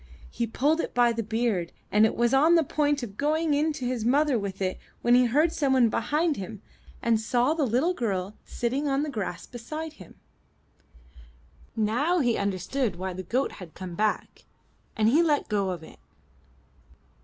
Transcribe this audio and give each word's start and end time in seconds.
He 0.31 0.47
pulled 0.47 0.81
it 0.81 0.95
by 0.95 1.13
the 1.13 1.21
beard, 1.21 1.71
and 1.91 2.09
was 2.15 2.33
on 2.33 2.55
the 2.55 2.63
point 2.63 3.03
of 3.03 3.17
going 3.17 3.53
in 3.53 3.71
to 3.73 3.85
his 3.85 4.03
mother 4.03 4.35
with 4.39 4.59
it, 4.59 4.79
when 5.03 5.13
he 5.13 5.25
heard 5.25 5.51
someone 5.53 5.89
behind 5.89 6.37
him, 6.37 6.63
and 7.03 7.21
saw 7.21 7.53
the 7.53 7.67
little 7.67 7.93
girl 7.93 8.35
sitting 8.43 8.87
on 8.87 9.03
the 9.03 9.11
grass 9.11 9.45
363 9.45 9.45
MY 9.45 9.81
BOOK 9.83 9.89
HOUSE 9.93 10.15
beside 10.57 11.85
him. 11.85 11.85
Now 11.85 12.17
he 12.17 12.35
understood 12.35 12.95
why 12.95 13.13
the 13.13 13.21
goat 13.21 13.51
had 13.61 13.75
come 13.75 13.93
back, 13.93 14.45
and 14.97 15.07
he 15.07 15.21
let 15.21 15.47
go 15.47 15.69
of 15.69 15.83
it. 15.83 15.99